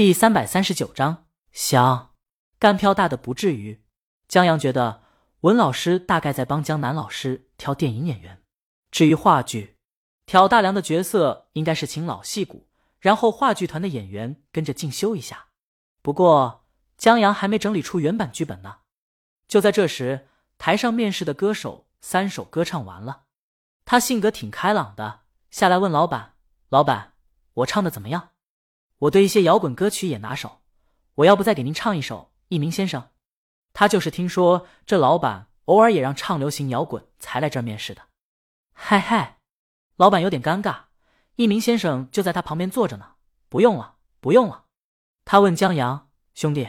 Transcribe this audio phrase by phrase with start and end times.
[0.00, 2.14] 第三百三十九章香，
[2.58, 3.84] 干票大的不至于。
[4.28, 5.02] 江阳觉得
[5.40, 8.42] 文老师大概在帮江南老师挑电影演员。
[8.90, 9.76] 至于话剧，
[10.24, 12.66] 挑大梁的角色应该是请老戏骨，
[12.98, 15.48] 然后话剧团的演员跟着进修一下。
[16.00, 16.64] 不过
[16.96, 18.76] 江阳还没整理出原版剧本呢。
[19.46, 23.24] 就在这时，台上面试的歌手三首歌唱完了，
[23.84, 25.20] 他性格挺开朗的，
[25.50, 26.36] 下来问老板
[26.70, 27.12] ：“老板，
[27.52, 28.29] 我唱的怎么样？
[29.00, 30.60] 我对一些摇滚歌曲也拿手，
[31.16, 33.02] 我要不再给您唱一首《一鸣先生》。”
[33.72, 38.02] 他就是听说这老板偶尔也让唱流行摇滚才来这面试的。
[38.74, 39.38] 嗨嗨，
[39.96, 40.84] 老板有点尴尬，
[41.36, 43.14] 一鸣先生就在他旁边坐着呢。
[43.48, 44.66] 不用了，不用了。
[45.24, 46.68] 他问江阳兄弟：“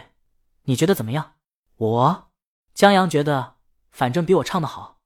[0.64, 1.36] 你觉得怎么样？”
[1.78, 2.32] 我。
[2.74, 3.58] 江阳觉得，
[3.92, 5.00] 反正比我唱的好。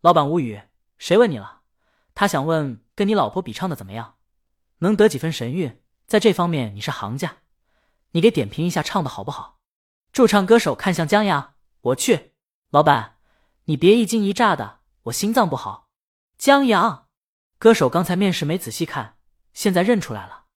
[0.00, 0.62] 老板无语，
[0.96, 1.62] 谁问你了？
[2.14, 4.16] 他想问，跟你老婆比唱的怎么样？
[4.78, 5.82] 能得几分神韵？
[6.08, 7.36] 在这方面你是行家，
[8.12, 9.58] 你给点评一下唱的好不好？
[10.10, 12.32] 驻唱歌手看向江阳，我去。
[12.70, 13.18] 老板，
[13.64, 15.90] 你别一惊一乍的，我心脏不好。
[16.38, 17.08] 江阳，
[17.58, 19.18] 歌手刚才面试没仔细看，
[19.52, 20.46] 现在认出来了。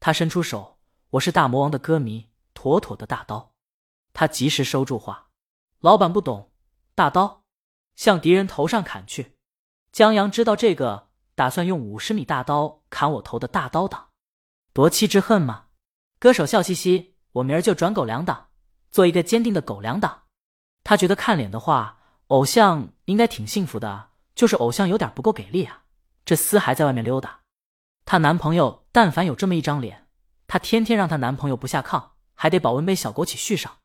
[0.00, 3.52] 他伸出手，我是大魔王的歌迷，妥妥的大刀。
[4.12, 5.28] 他及时收住话。
[5.78, 6.50] 老板不懂，
[6.96, 7.44] 大刀
[7.94, 9.36] 向敌人头上砍去。
[9.92, 14.08] 江阳知道这个，打算用五十米大刀砍我头的大刀党，
[14.76, 15.68] 夺妻之恨吗？
[16.18, 18.48] 歌手笑嘻嘻，我明儿就转狗粮党，
[18.90, 20.24] 做一个坚定的狗粮党。
[20.84, 25.84] 他觉得看脸的话，偶像应该挺幸福的，就是偶像有点不够给力啊。
[26.26, 27.40] 这厮还在外面溜达，
[28.04, 30.08] 她男朋友但凡有这么一张脸，
[30.46, 33.78] 她天天让她男朋友不下炕，还得保温杯小枸杞续上。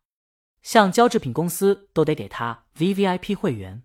[0.62, 3.84] 像胶制品公司都得给他 V V I P 会员。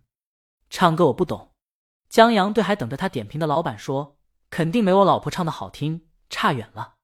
[0.69, 1.53] 唱歌我不懂，
[2.09, 4.19] 江阳对还等着他点评的老板说
[4.51, 6.95] ：“肯定没我老婆唱的好听，差远了。”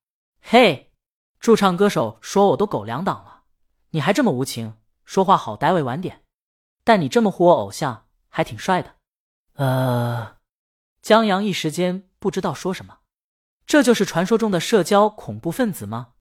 [0.45, 0.93] 嘿，
[1.39, 3.45] 驻唱歌手说我都狗粮党了，
[3.91, 6.25] 你还这么无情，说话好歹委婉点。
[6.85, 8.97] 但你这么唬我偶像，还挺帅的。
[9.55, 10.39] 呃，
[11.01, 12.99] 江阳一时间不知道说什么。
[13.65, 16.15] 这就是传说中的社交恐怖分子吗？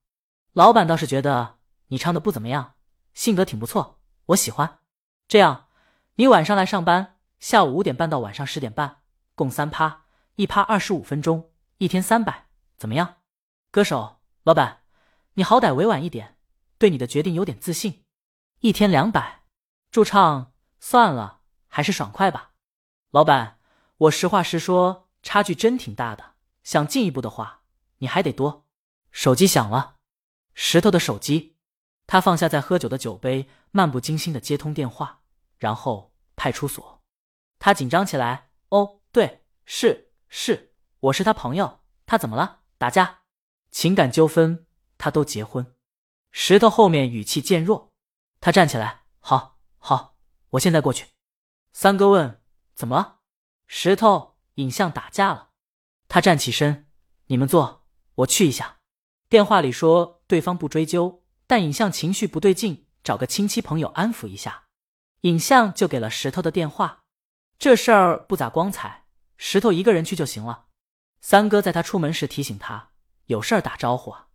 [0.54, 1.58] 老板倒是觉得
[1.88, 2.76] 你唱的不怎么样。
[3.14, 4.80] 性格挺不错，我喜欢。
[5.28, 5.68] 这样，
[6.16, 9.02] 你晚上来上班，下午五点半到晚上十点半，
[9.36, 10.06] 共三趴，
[10.36, 12.46] 一趴二十五分钟，一天三百，
[12.78, 13.16] 怎么样？
[13.74, 14.82] 歌手老板，
[15.36, 16.38] 你好歹委婉一点，
[16.78, 18.04] 对你的决定有点自信。
[18.60, 19.44] 一天两百，
[19.90, 20.52] 驻唱
[20.82, 21.40] 算了，
[21.70, 22.52] 还是爽快吧。
[23.12, 23.60] 老板，
[23.96, 26.34] 我实话实说，差距真挺大的。
[26.64, 27.62] 想进一步的话，
[28.00, 28.68] 你还得多。
[29.10, 29.96] 手机响了，
[30.54, 31.56] 石头的手机。
[32.08, 35.22] 他放下在喝酒的酒杯，漫不经心的接通电话，
[35.58, 37.02] 然后派出所。
[37.58, 38.50] 他紧张起来。
[38.68, 41.80] 哦，对，是是，我是他朋友。
[42.06, 42.64] 他怎么了？
[42.78, 43.21] 打架？
[43.72, 44.68] 情感纠纷？
[44.98, 45.76] 他都结婚。
[46.32, 47.92] 石头后面语气渐弱。
[48.40, 49.04] 他站起来。
[49.20, 50.18] 好，好，
[50.52, 51.08] 我现在过去。
[51.74, 52.42] 三哥问：
[52.76, 53.20] 怎么了？
[53.68, 55.50] 石头影像打架了。
[56.08, 56.90] 他站起身。
[57.28, 58.80] 你们坐，我去一下。
[59.30, 61.24] 电话里说对方不追究。
[61.48, 64.68] 但影像情绪不对劲，找个亲戚朋友安抚一下。
[65.22, 67.02] 影像就给了石头的电话。
[67.60, 69.06] 这事儿不咋光彩，
[69.36, 70.68] 石头一个人去就行了。
[71.20, 72.91] 三哥在他出门时提醒他，
[73.32, 74.28] 有事儿打招呼啊。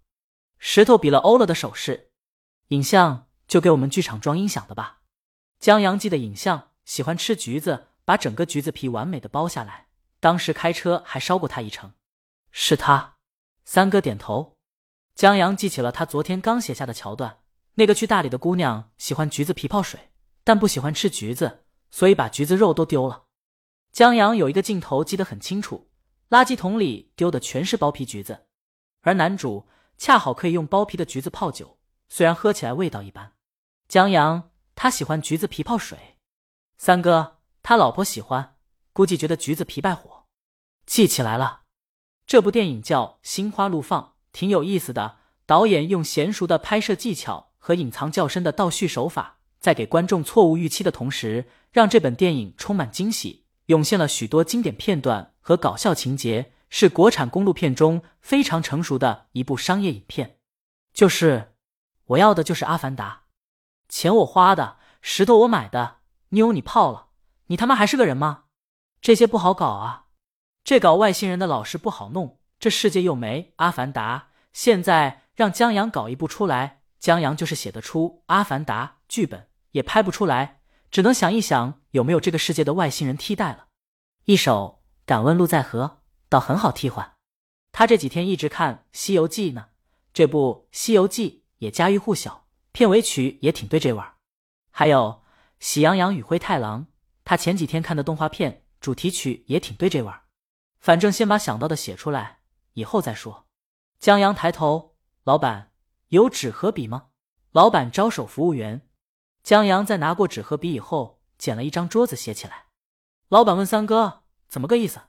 [0.59, 2.11] 石头比了欧了的手势。
[2.69, 5.03] 影像就给我们剧场装音响的吧。
[5.61, 9.87] 江阳记的影像喜欢吃橘子，把整个橘子皮完美的剥下来。
[10.19, 11.93] 当时开车还烧过他一程。
[12.51, 13.17] 是他。
[13.65, 14.57] 三哥点头。
[15.15, 17.39] 江阳记起了他昨天刚写下的桥段，
[17.75, 20.11] 那个去大理的姑娘喜欢橘子皮泡水，
[20.43, 23.27] 但不喜欢吃橘子，所以把橘子肉都丢了。
[23.93, 25.89] 江阳有一个镜头记得很清楚，
[26.29, 28.47] 垃圾桶里丢的全是剥皮橘子，
[29.07, 31.79] 而男主恰好可以用剥皮的橘子泡酒，
[32.09, 33.35] 虽然喝起来味道一般。
[33.87, 36.17] 江阳他喜欢橘子皮泡水，
[36.77, 38.57] 三哥他老婆喜欢，
[38.93, 40.25] 估计觉得橘子皮败火。
[40.87, 41.61] 记起来了，
[42.27, 44.03] 这部电影叫《心花怒放》。
[44.33, 60.39] 挺有意思的，导演用娴熟的拍摄技巧和隐藏较深的倒叙手法，在给观众错误预期的同时，让这本电影充满惊喜，涌现了许多经典片段和搞笑情节，是国产公路片中非常成熟的一部商业影片。
[60.93, 61.55] 就是
[62.07, 63.25] 我要的就是《阿凡达》，
[63.93, 65.99] 钱我花的，石头我买的，
[66.31, 67.09] 妞你泡了，
[67.47, 68.45] 你他妈还是个人吗？
[69.01, 70.07] 这些不好搞啊，
[70.65, 72.41] 这搞外星人的老是不好弄。
[72.59, 83.67] 这世界又没《阿凡达》，现在让江阳搞一部出来，江阳就是写得出《阿凡达》剧本，也拍不出来，只能想一想有没有这个世界的外星人替代了。
[84.25, 85.85] 一首《敢问路在何》
[86.29, 87.17] 倒很好替换。
[87.73, 89.69] 他这几天一直看《西游记》呢，
[90.13, 94.17] 这部《西游记》也家喻户晓，片尾曲也挺对这味儿。
[94.71, 95.23] 还有
[95.59, 96.83] 《喜羊羊与灰太狼》，
[97.25, 100.25] 他前几天看的动画片主题曲也挺对这味儿。
[100.79, 102.41] 反正先把想到的写出来，
[102.75, 103.47] 以后再说。
[103.99, 105.73] 江阳抬头，老板
[106.09, 107.09] 有纸和笔吗？
[107.53, 108.89] 老板招手服务员。
[109.43, 112.67] 江阳在拿过纸和笔以后，捡了一张桌子写起来。
[113.29, 115.01] 老板问三哥：“怎么个意思？”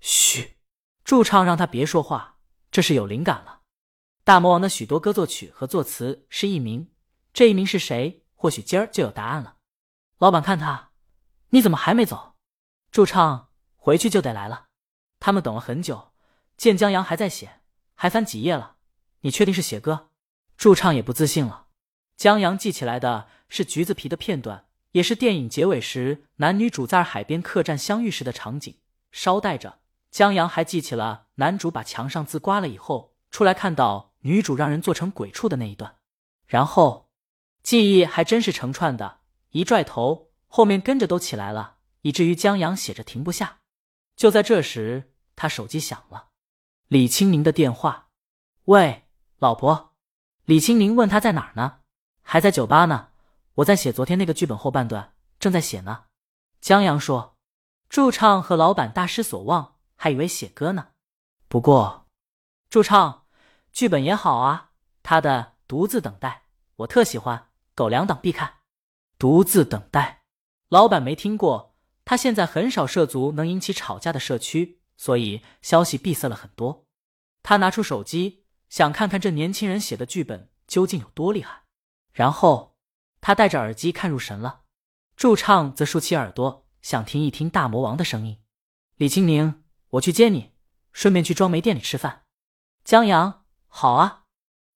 [0.00, 0.56] 嘘，
[1.04, 2.38] 驻唱让他别说话，
[2.70, 3.62] 这是有灵感了。
[4.24, 6.90] 大魔王的许多歌作曲和作词是艺名，
[7.32, 8.24] 这一名是谁？
[8.34, 9.56] 或许今儿就有答案了。
[10.18, 10.90] 老板看他，
[11.50, 12.36] 你怎么还没走？
[12.90, 14.66] 驻唱回去就得来了。
[15.18, 16.12] 他们等了很久，
[16.56, 17.60] 见江阳还在写，
[17.94, 18.76] 还翻几页了。
[19.22, 20.10] 你确定是写歌？
[20.56, 21.66] 驻唱也不自信了。
[22.16, 28.78] 江阳记起来的是橘子皮的片段，也是电影结尾时男女主在海边客栈相遇时的场景。
[29.10, 35.96] 捎带着，江阳还记起了男主把墙上字刮了以后，出来看到女主让人做成鬼畜的那一段。
[36.46, 37.10] 然后，
[37.62, 39.20] 记忆还真是成串的，
[39.50, 43.58] 一拽头，后面跟着都起来了，以至于江阳写着停不下。
[44.16, 46.28] 就在这时，他手机响了，
[46.88, 48.08] 李青宁的电话。
[48.64, 49.04] 喂，
[49.38, 49.94] 老婆。
[50.46, 51.80] 李青宁问他在哪儿呢？
[52.22, 53.08] 还在酒吧呢。
[53.56, 56.04] 我在写昨天那个剧本后半段，正在写呢。
[56.60, 57.36] 江阳说。
[57.88, 60.88] 驻唱和老板大失所望，还以为写歌呢。
[61.48, 62.06] 不过，
[62.70, 63.26] 驻唱
[63.72, 64.70] 剧本也好啊。
[65.02, 66.44] 他的独自等待，
[66.76, 67.48] 我特喜欢。
[67.74, 68.60] 狗粮党必看。
[69.18, 70.22] 独自等待，
[70.68, 71.74] 老板没听过。
[72.04, 76.86] 他现在很少涉足能引起吵架的社区，所以消息闭塞了很多。
[77.42, 81.64] 他拿出手机，想看看这年轻人写的剧本究竟有多厉害。
[82.12, 82.76] 然后
[83.20, 84.62] 他戴着耳机看入神了。
[85.16, 88.38] 驻唱则竖起耳朵，想听一听大魔王的声音。
[88.96, 90.52] 李青宁，我去接你，
[90.92, 92.24] 顺便去装煤店里吃饭。
[92.84, 94.24] 江阳，好啊。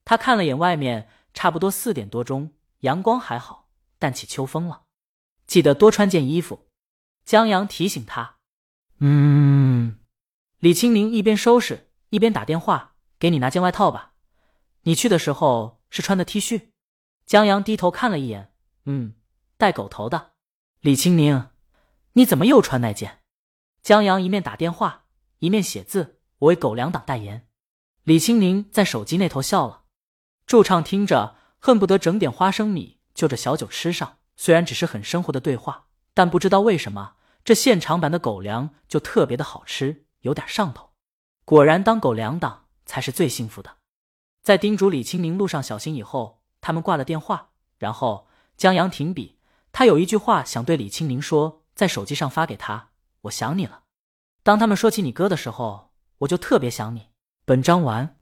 [0.05, 3.69] 他看了眼外面，差不多四点多钟，阳光还好，
[3.99, 4.83] 但起秋风了，
[5.47, 6.67] 记得多穿件衣服。
[7.25, 8.39] 江阳提醒他
[8.99, 10.01] ：“嗯。”
[10.59, 14.15] 李青宁一边收拾一边打电话：“给你拿件外套吧，
[14.83, 16.71] 你去的时候是穿的 T 恤。”
[17.27, 18.53] 江阳低头看了一眼
[18.87, 19.15] ：“嗯，
[19.57, 20.33] 带狗头的。”
[20.81, 21.51] 李青宁
[22.15, 23.21] ：“你怎么又穿那件？”
[23.83, 25.02] 江阳一面打电话
[25.43, 27.49] 一面写字：“我为狗粮党代言。”
[28.05, 29.83] 李青宁在手机那头笑了。
[30.47, 34.19] 驻唱听着，恨不得整点花生米就着小酒吃上。
[34.37, 35.89] 虽然只是很生活的对话。
[36.15, 40.91] 但不知道为什么，这现场版的狗粮就特别的好吃，有点上头。
[41.45, 43.79] 果然，当狗粮党才是最幸福的。
[44.43, 47.51] 在叮嘱李青宁路上小心以后，他们挂了电话。
[47.79, 49.39] 然后江阳停笔，
[49.73, 52.91] 他有一句话想对李青宁说，在手机上发给他
[53.23, 53.82] ：“我想你了。
[54.43, 57.09] 当他们说起你哥的时候，我就特别想你。”
[57.47, 58.17] 本章完。